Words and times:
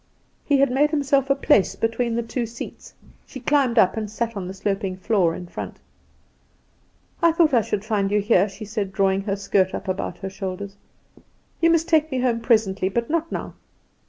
He 0.43 0.57
had 0.57 0.71
made 0.71 0.89
himself 0.89 1.29
a 1.29 1.35
place 1.35 1.75
between 1.75 2.15
the 2.15 2.23
two 2.23 2.47
seats. 2.47 2.95
She 3.27 3.39
climbed 3.39 3.77
up 3.77 3.95
and 3.95 4.09
sat 4.09 4.35
on 4.35 4.47
the 4.47 4.53
sloping 4.55 4.97
floor 4.97 5.35
in 5.35 5.45
front. 5.45 5.77
"I 7.21 7.31
thought 7.31 7.53
I 7.53 7.61
should 7.61 7.85
find 7.85 8.09
you 8.09 8.19
here," 8.19 8.49
she 8.49 8.65
said, 8.65 8.93
drawing 8.93 9.21
her 9.25 9.35
skirt 9.35 9.75
up 9.75 9.87
about 9.87 10.17
her 10.17 10.29
shoulders. 10.31 10.75
"You 11.61 11.69
must 11.69 11.87
take 11.87 12.11
me 12.11 12.19
home 12.21 12.39
presently, 12.39 12.89
but 12.89 13.11
not 13.11 13.31
now." 13.31 13.53